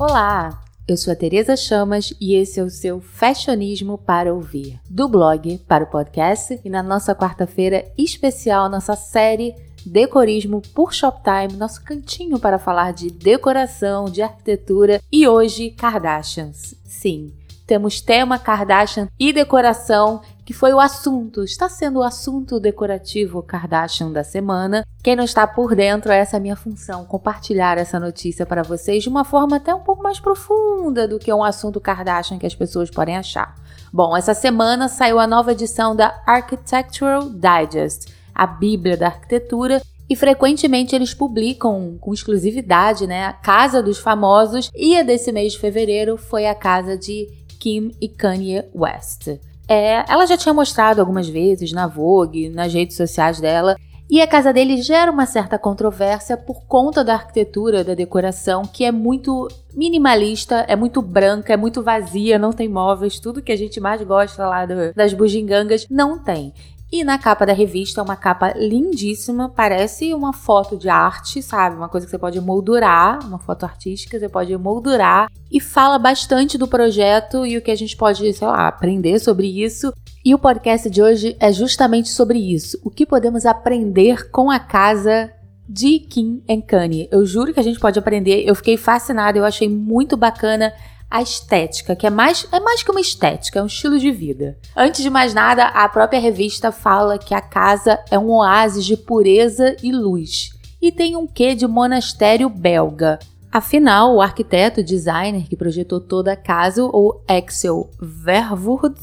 [0.00, 5.06] Olá, eu sou a Tereza Chamas e esse é o seu Fashionismo para ouvir, do
[5.06, 9.54] blog para o podcast e na nossa quarta-feira especial, nossa série
[9.84, 16.74] Decorismo por Shoptime, nosso cantinho para falar de decoração, de arquitetura e hoje Kardashians.
[16.82, 17.34] Sim,
[17.66, 24.10] temos tema Kardashian e decoração, que foi o assunto, está sendo o assunto decorativo Kardashian
[24.10, 24.84] da semana.
[25.02, 29.02] Quem não está por dentro, essa é a minha função, compartilhar essa notícia para vocês
[29.02, 32.54] de uma forma até um pouco mais profunda do que um assunto Kardashian que as
[32.54, 33.54] pessoas podem achar.
[33.92, 40.16] Bom, essa semana saiu a nova edição da Architectural Digest, a Bíblia da Arquitetura, e
[40.16, 45.60] frequentemente eles publicam com exclusividade, né, a casa dos famosos, e a desse mês de
[45.60, 47.28] fevereiro foi a casa de
[47.60, 49.38] Kim e Kanye West.
[49.72, 53.76] É, ela já tinha mostrado algumas vezes na Vogue, nas redes sociais dela,
[54.10, 58.84] e a casa dele gera uma certa controvérsia por conta da arquitetura, da decoração, que
[58.84, 63.56] é muito minimalista, é muito branca, é muito vazia, não tem móveis, tudo que a
[63.56, 66.52] gente mais gosta lá do, das bugigangas não tem.
[66.92, 71.76] E na capa da revista, uma capa lindíssima, parece uma foto de arte, sabe?
[71.76, 76.58] Uma coisa que você pode moldurar, uma foto artística, você pode moldurar e fala bastante
[76.58, 79.92] do projeto e o que a gente pode, sei lá, aprender sobre isso.
[80.24, 82.76] E o podcast de hoje é justamente sobre isso.
[82.82, 85.32] O que podemos aprender com a casa
[85.68, 87.08] de Kim and Kanye.
[87.12, 88.42] Eu juro que a gente pode aprender.
[88.44, 90.72] Eu fiquei fascinada, eu achei muito bacana
[91.10, 94.56] a estética, que é mais, é mais que uma estética, é um estilo de vida.
[94.76, 98.96] Antes de mais nada, a própria revista fala que a casa é um oásis de
[98.96, 103.18] pureza e luz e tem um quê de monastério belga.
[103.52, 108.94] Afinal, o arquiteto designer que projetou toda a casa, o Axel Verwoerd,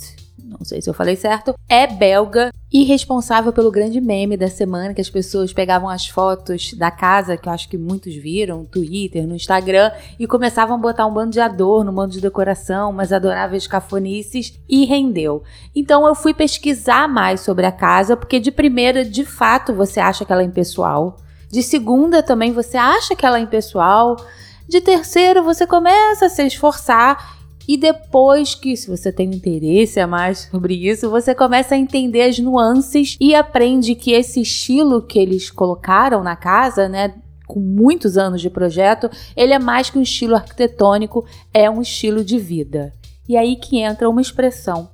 [0.47, 4.93] não sei se eu falei certo, é belga e responsável pelo grande meme da semana
[4.93, 8.65] que as pessoas pegavam as fotos da casa, que eu acho que muitos viram, no
[8.65, 12.89] Twitter, no Instagram, e começavam a botar um bando de adorno, um bando de decoração,
[12.89, 15.43] umas adoráveis cafonices, e rendeu.
[15.75, 20.25] Então eu fui pesquisar mais sobre a casa, porque de primeira, de fato, você acha
[20.25, 21.17] que ela é impessoal.
[21.49, 24.17] De segunda, também você acha que ela é impessoal.
[24.67, 27.36] De terceiro, você começa a se esforçar
[27.67, 32.21] e depois que, se você tem interesse a mais sobre isso, você começa a entender
[32.21, 38.17] as nuances e aprende que esse estilo que eles colocaram na casa, né, com muitos
[38.17, 42.93] anos de projeto, ele é mais que um estilo arquitetônico, é um estilo de vida.
[43.27, 44.89] E aí que entra uma expressão.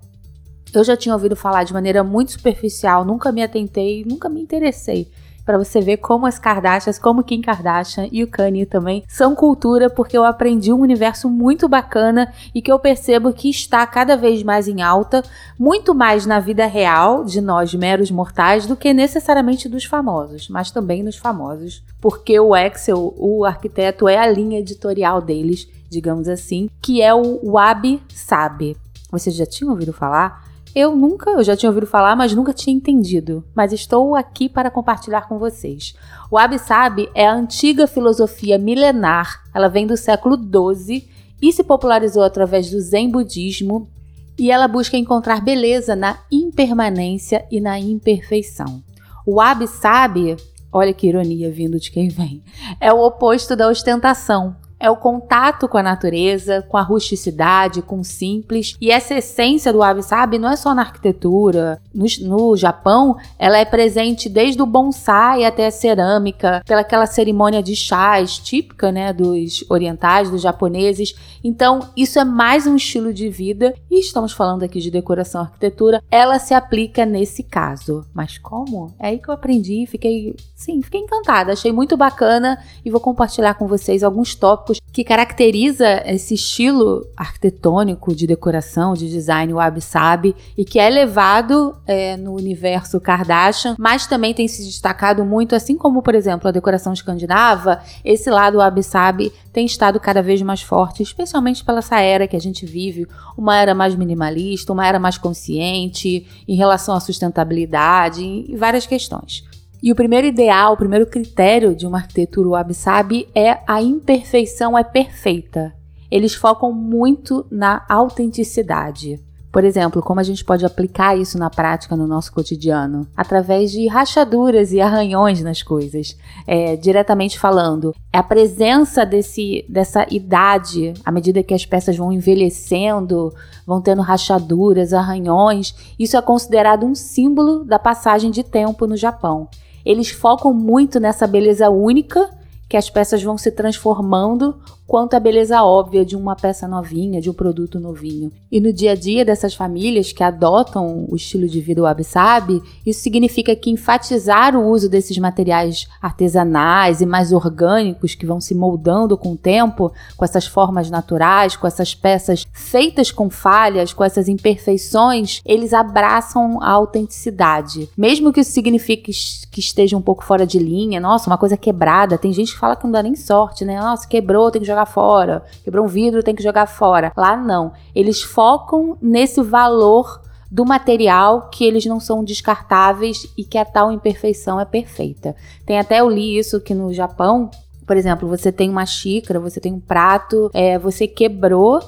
[0.73, 5.07] Eu já tinha ouvido falar de maneira muito superficial, nunca me atentei, nunca me interessei
[5.45, 9.89] para você ver como as Kardashians, como Kim Kardashian e o Kanye também são cultura,
[9.89, 14.43] porque eu aprendi um universo muito bacana e que eu percebo que está cada vez
[14.43, 15.23] mais em alta,
[15.57, 20.71] muito mais na vida real de nós meros mortais do que necessariamente dos famosos, mas
[20.71, 26.69] também nos famosos, porque o Axel, o arquiteto, é a linha editorial deles, digamos assim,
[26.81, 28.77] que é o Wabi Sabi.
[29.11, 30.52] Vocês já tinham ouvido falar?
[30.75, 33.44] Eu nunca, eu já tinha ouvido falar, mas nunca tinha entendido.
[33.53, 35.94] Mas estou aqui para compartilhar com vocês.
[36.31, 39.44] O Wabi-Sabi é a antiga filosofia milenar.
[39.53, 41.07] Ela vem do século XII
[41.39, 43.88] e se popularizou através do Zen budismo.
[44.35, 48.81] E ela busca encontrar beleza na impermanência e na imperfeição.
[49.28, 50.38] O Wabi-Sabi,
[50.72, 52.41] olha que ironia vindo de quem vem,
[52.81, 58.01] é o oposto da ostentação é o contato com a natureza, com a rusticidade, com
[58.01, 58.75] o simples.
[58.81, 61.81] E essa essência do wabi-sabi não é só na arquitetura.
[61.95, 67.77] No, no, Japão, ela é presente desde o bonsai até a cerâmica, pelaquela cerimônia de
[67.77, 71.15] chás típica né, dos orientais, dos japoneses.
[71.41, 73.73] Então, isso é mais um estilo de vida.
[73.89, 76.03] E estamos falando aqui de decoração arquitetura.
[76.11, 78.05] Ela se aplica nesse caso.
[78.13, 78.94] Mas como?
[79.00, 81.53] É aí que eu aprendi fiquei, sim, fiquei encantada.
[81.53, 88.16] Achei muito bacana e vou compartilhar com vocês alguns tópicos que caracteriza esse estilo arquitetônico
[88.16, 94.33] de decoração, de design wabi-sabi e que é levado é, no universo Kardashian, mas também
[94.33, 99.65] tem se destacado muito, assim como, por exemplo, a decoração escandinava, esse lado wabi-sabi tem
[99.65, 103.07] estado cada vez mais forte, especialmente pela essa era que a gente vive,
[103.38, 109.44] uma era mais minimalista, uma era mais consciente em relação à sustentabilidade e várias questões.
[109.83, 114.83] E o primeiro ideal, o primeiro critério de uma arquitetura wabi-sabi é a imperfeição é
[114.83, 115.74] perfeita.
[116.09, 119.19] Eles focam muito na autenticidade.
[119.51, 123.06] Por exemplo, como a gente pode aplicar isso na prática no nosso cotidiano?
[123.13, 126.18] Através de rachaduras e arranhões nas coisas.
[126.47, 133.33] É, diretamente falando, a presença desse, dessa idade, à medida que as peças vão envelhecendo,
[133.68, 139.50] vão tendo rachaduras, arranhões, isso é considerado um símbolo da passagem de tempo no Japão.
[139.85, 142.30] Eles focam muito nessa beleza única
[142.69, 144.56] que as peças vão se transformando
[144.94, 148.31] quanto a beleza óbvia de uma peça novinha, de um produto novinho.
[148.51, 153.01] E no dia a dia dessas famílias que adotam o estilo de vida wabi-sabi, isso
[153.01, 159.18] significa que enfatizar o uso desses materiais artesanais e mais orgânicos que vão se moldando
[159.18, 164.30] com o tempo, com essas formas naturais, com essas peças feitas com falhas, com essas
[164.30, 167.90] imperfeições, eles abraçam a autenticidade.
[167.98, 169.12] Mesmo que isso signifique
[169.51, 172.75] que esteja um pouco fora de linha, nossa, uma coisa quebrada, tem gente que fala
[172.75, 173.80] que não dá nem sorte, né?
[173.80, 175.44] Nossa, quebrou, tem que jogar fora.
[175.63, 177.12] Quebrou um vidro, tem que jogar fora.
[177.15, 177.74] Lá não.
[177.95, 180.21] Eles focam nesse valor
[180.53, 185.35] do material que eles não são descartáveis e que a tal imperfeição é perfeita.
[185.65, 187.50] Tem até eu li isso que no Japão,
[187.88, 191.81] por exemplo, você tem uma xícara, você tem um prato, é, você quebrou,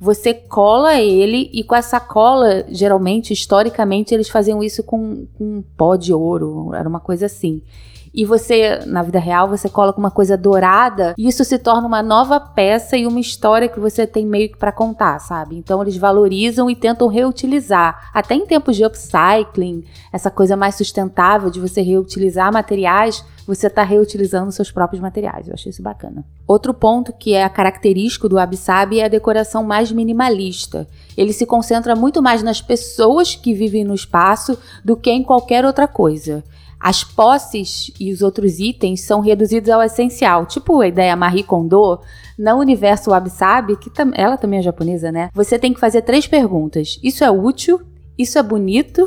[0.00, 5.94] você cola ele e com essa cola, geralmente, historicamente, eles faziam isso com, com pó
[5.94, 7.62] de ouro, era uma coisa assim
[8.12, 12.02] e você, na vida real, você coloca uma coisa dourada e isso se torna uma
[12.02, 15.56] nova peça e uma história que você tem meio que para contar, sabe?
[15.56, 18.10] Então eles valorizam e tentam reutilizar.
[18.12, 23.82] Até em tempos de upcycling, essa coisa mais sustentável de você reutilizar materiais, você está
[23.82, 25.46] reutilizando seus próprios materiais.
[25.46, 26.24] Eu achei isso bacana.
[26.46, 28.58] Outro ponto que é característico do Wabi
[28.98, 30.86] é a decoração mais minimalista.
[31.16, 35.64] Ele se concentra muito mais nas pessoas que vivem no espaço do que em qualquer
[35.64, 36.42] outra coisa.
[36.80, 42.00] As posses e os outros itens são reduzidos ao essencial, tipo a ideia Marie Kondo,
[42.38, 45.28] no universo Wabi-Sabi, que tam ela também é japonesa, né?
[45.34, 46.98] Você tem que fazer três perguntas.
[47.02, 47.82] Isso é útil?
[48.16, 49.06] Isso é bonito?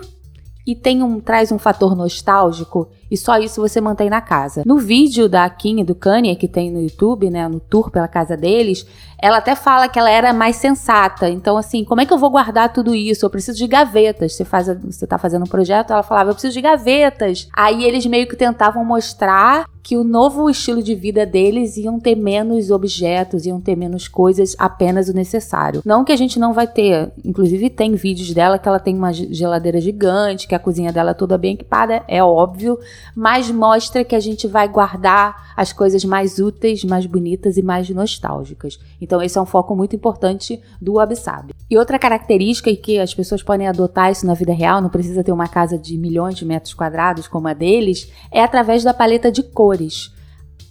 [0.68, 2.90] E tem um, traz um fator nostálgico?
[3.14, 4.64] E só isso você mantém na casa.
[4.66, 8.08] No vídeo da Kim e do Kanye que tem no YouTube, né, no tour pela
[8.08, 8.88] casa deles,
[9.22, 11.30] ela até fala que ela era mais sensata.
[11.30, 13.24] Então, assim, como é que eu vou guardar tudo isso?
[13.24, 14.34] Eu preciso de gavetas.
[14.34, 17.48] Você, faz, você tá fazendo um projeto, ela falava, eu preciso de gavetas.
[17.56, 22.16] Aí eles meio que tentavam mostrar que o novo estilo de vida deles iam ter
[22.16, 25.82] menos objetos, iam ter menos coisas, apenas o necessário.
[25.86, 29.12] Não que a gente não vai ter, inclusive tem vídeos dela que ela tem uma
[29.12, 32.80] geladeira gigante, que a cozinha dela é toda bem equipada, é óbvio,
[33.16, 37.90] mas mostra que a gente vai guardar as coisas mais úteis, mais bonitas e mais
[37.90, 38.80] nostálgicas.
[39.00, 41.54] Então esse é um foco muito importante do Absab.
[41.70, 45.24] E outra característica e que as pessoas podem adotar isso na vida real, não precisa
[45.24, 49.32] ter uma casa de milhões de metros quadrados como a deles, é através da paleta
[49.32, 50.12] de cores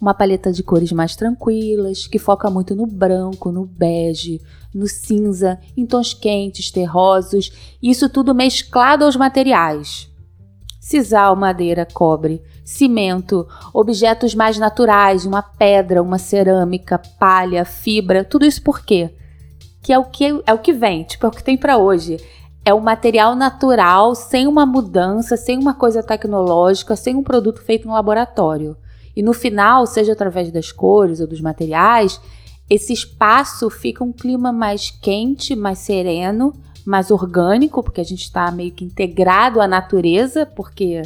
[0.03, 4.41] uma paleta de cores mais tranquilas, que foca muito no branco, no bege,
[4.75, 7.51] no cinza, em tons quentes, terrosos,
[7.81, 10.12] isso tudo mesclado aos materiais
[10.83, 18.61] sisal, madeira, cobre, cimento, objetos mais naturais, uma pedra, uma cerâmica, palha, fibra, tudo isso
[18.61, 19.09] por quê?
[19.81, 22.17] Que é o que é o que vem, tipo, é o que tem para hoje.
[22.65, 27.87] É o material natural, sem uma mudança, sem uma coisa tecnológica, sem um produto feito
[27.87, 28.75] no laboratório.
[29.15, 32.19] E no final, seja através das cores ou dos materiais,
[32.69, 36.53] esse espaço fica um clima mais quente, mais sereno,
[36.85, 41.01] mais orgânico, porque a gente está meio que integrado à natureza, porque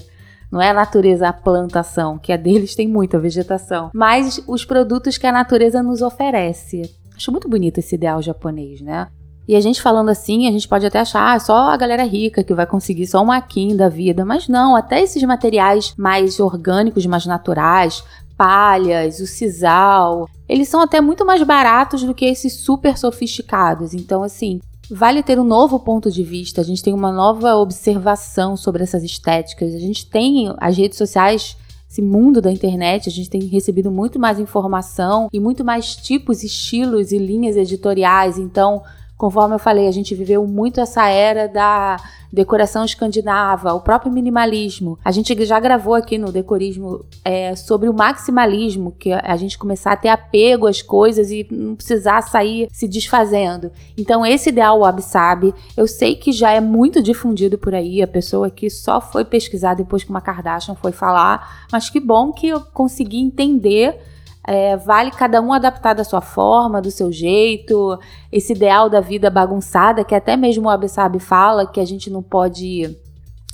[0.51, 5.17] não é a natureza a plantação, que a deles tem muita vegetação, mas os produtos
[5.17, 6.93] que a natureza nos oferece.
[7.15, 9.07] Acho muito bonito esse ideal japonês, né?
[9.47, 12.43] E a gente falando assim, a gente pode até achar ah, só a galera rica
[12.43, 17.05] que vai conseguir só um maquin da vida, mas não, até esses materiais mais orgânicos,
[17.05, 18.03] mais naturais,
[18.37, 23.93] palhas, o sisal, eles são até muito mais baratos do que esses super sofisticados.
[23.93, 28.55] Então, assim, Vale ter um novo ponto de vista, a gente tem uma nova observação
[28.55, 29.73] sobre essas estéticas.
[29.73, 31.57] A gente tem as redes sociais,
[31.89, 36.43] esse mundo da internet, a gente tem recebido muito mais informação e muito mais tipos,
[36.43, 38.37] estilos e linhas editoriais.
[38.37, 38.81] Então,
[39.17, 41.97] Conforme eu falei, a gente viveu muito essa era da
[42.31, 44.97] decoração escandinava, o próprio minimalismo.
[45.03, 49.93] A gente já gravou aqui no Decorismo é, sobre o maximalismo, que a gente começar
[49.93, 53.71] a ter apego às coisas e não precisar sair se desfazendo.
[53.97, 58.49] Então, esse ideal Wabi-Sabi, eu sei que já é muito difundido por aí, a pessoa
[58.49, 62.61] que só foi pesquisar depois que uma Kardashian foi falar, mas que bom que eu
[62.61, 63.97] consegui entender
[64.47, 67.99] é, vale cada um adaptar da sua forma, do seu jeito,
[68.31, 72.23] esse ideal da vida bagunçada, que até mesmo o Abessabe fala que a gente não
[72.23, 72.97] pode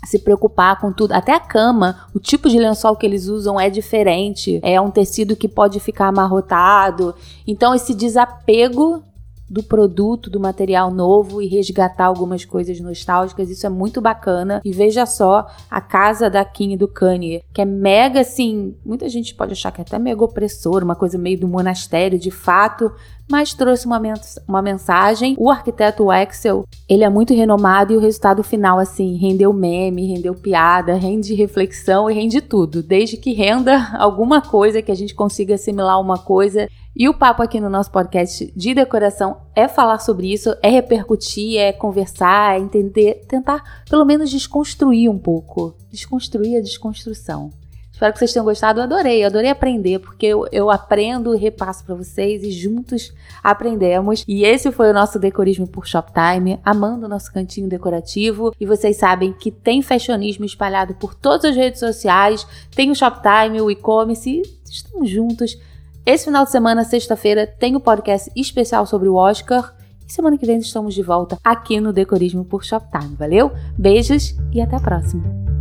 [0.06, 1.14] se preocupar com tudo.
[1.14, 4.60] Até a cama, o tipo de lençol que eles usam é diferente.
[4.62, 7.16] É um tecido que pode ficar amarrotado.
[7.48, 9.04] Então, esse desapego
[9.50, 13.50] do produto, do material novo e resgatar algumas coisas nostálgicas.
[13.50, 14.62] Isso é muito bacana.
[14.64, 18.76] E veja só a casa da Kim e do Kanye, que é mega assim.
[18.86, 22.32] Muita gente pode achar que é até mega opressor, uma coisa meio do monastério de
[22.32, 22.92] fato,
[23.30, 25.36] mas trouxe uma, mens uma mensagem.
[25.38, 30.36] O arquiteto Axel, ele é muito renomado e o resultado final, assim, rendeu meme, rendeu
[30.36, 32.84] piada, rende reflexão e rende tudo.
[32.84, 37.42] Desde que renda alguma coisa, que a gente consiga assimilar uma coisa E o papo
[37.42, 42.60] aqui no nosso podcast de decoração é falar sobre isso, é repercutir, é conversar, é
[42.60, 45.76] entender, tentar pelo menos desconstruir um pouco.
[45.92, 47.50] Desconstruir a desconstrução.
[47.92, 48.80] Espero que vocês tenham gostado.
[48.80, 53.12] Eu adorei, adorei aprender, porque eu, eu aprendo repasso para vocês e juntos
[53.44, 54.24] aprendemos.
[54.28, 58.54] E esse foi o nosso Decorismo por Shoptime, amando o nosso cantinho decorativo.
[58.60, 62.46] E vocês sabem que tem fashionismo espalhado por todas as redes sociais,
[62.76, 65.58] tem o Shoptime, o e-commerce, estamos juntos.
[66.06, 69.74] Esse final de semana, sexta-feira, tem o um podcast especial sobre o Oscar.
[70.06, 73.16] E semana que vem estamos de volta aqui no Decorismo por Shoptime.
[73.16, 73.52] Valeu?
[73.78, 75.53] Beijos e até a próxima!